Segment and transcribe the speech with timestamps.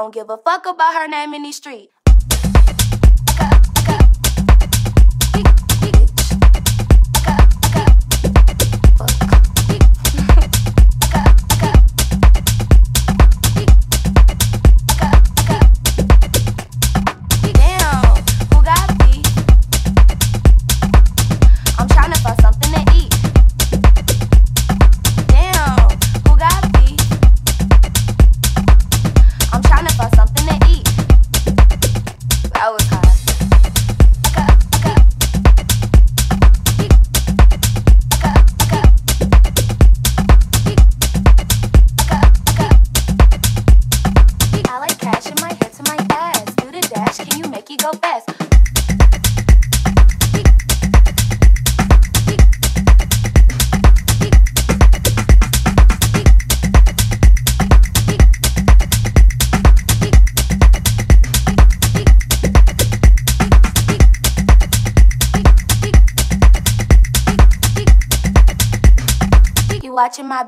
[0.00, 1.99] don't give a fuck about her name in these streets.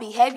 [0.02, 0.31] Behavior.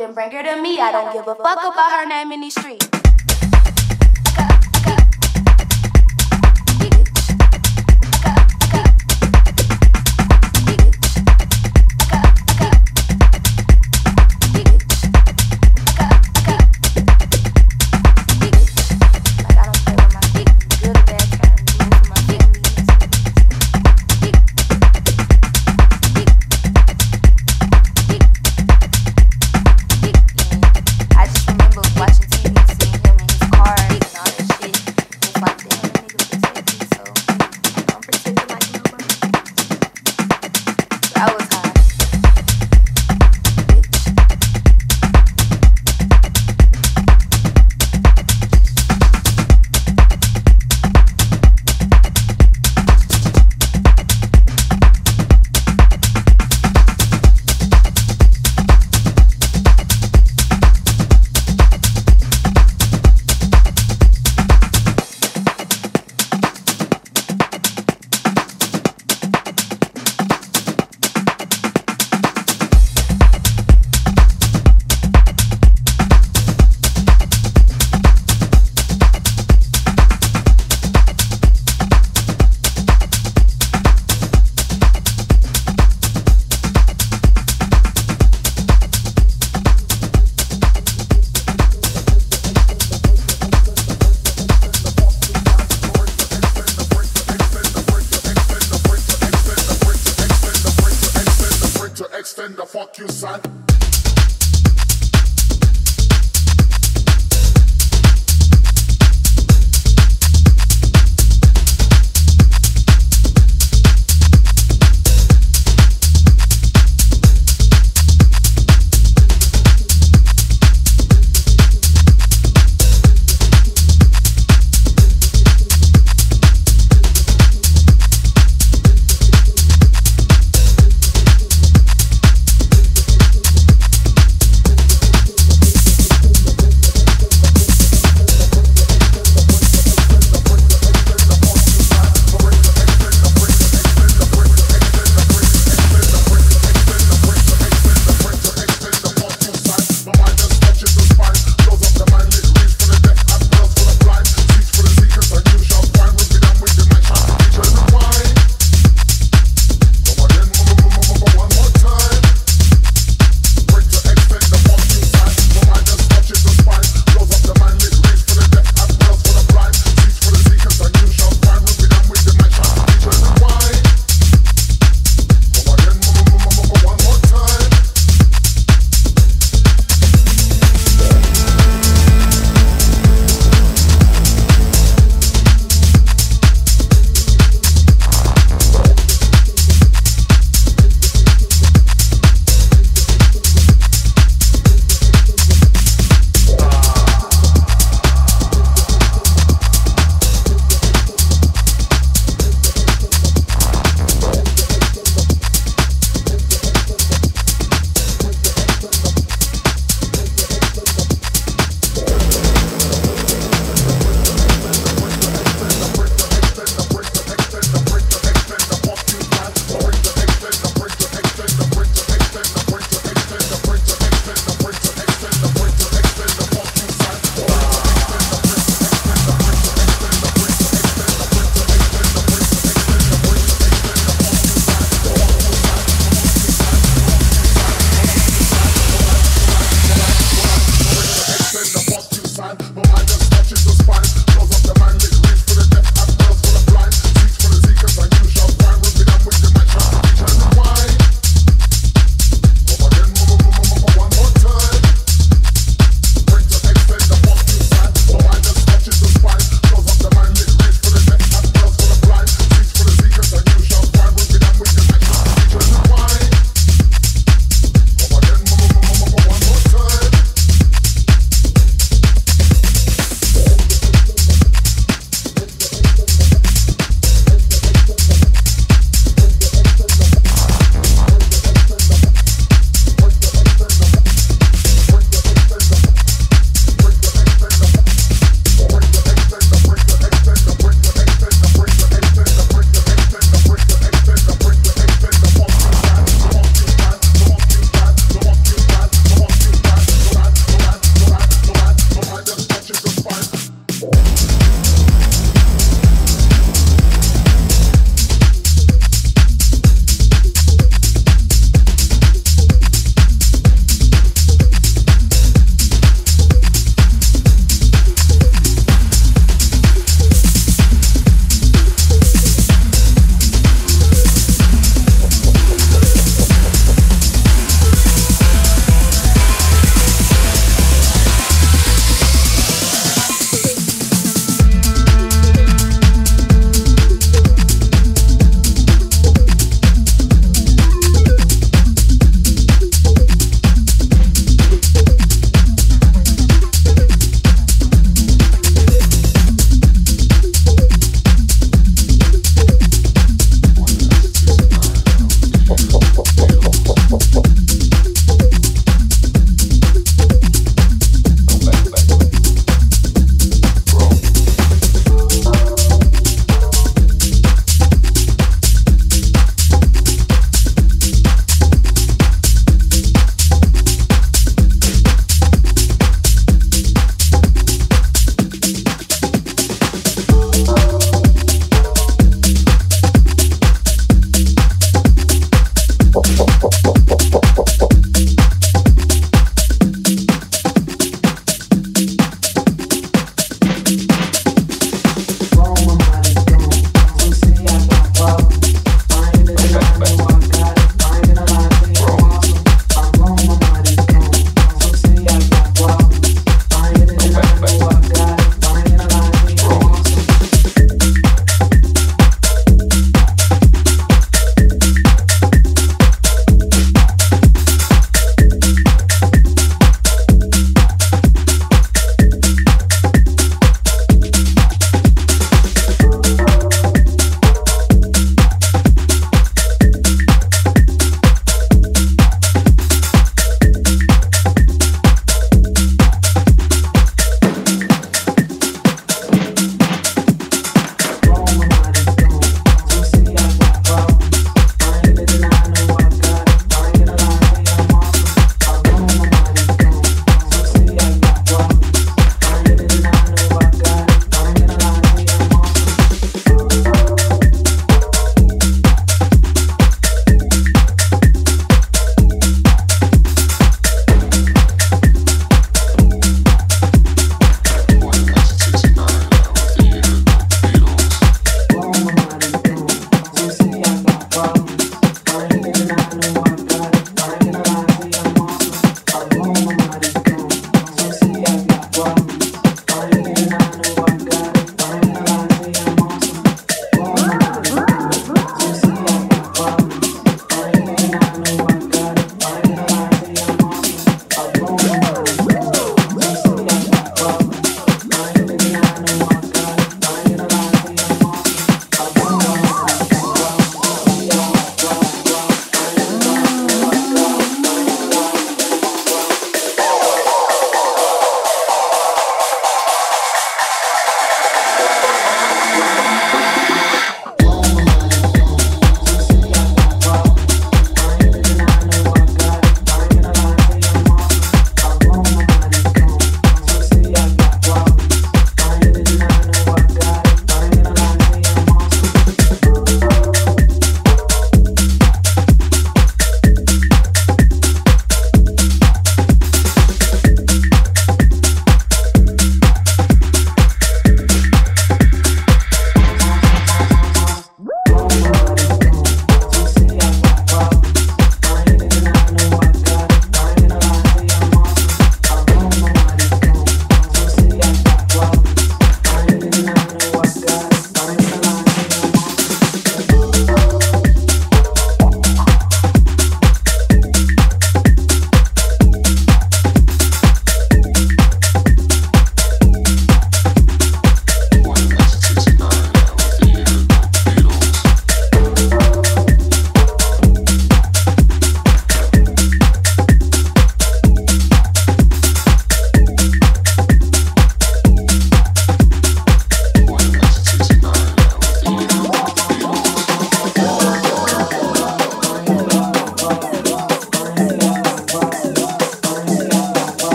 [0.00, 0.80] then bring her to me.
[0.80, 2.99] I don't give a fuck about her name in these streets.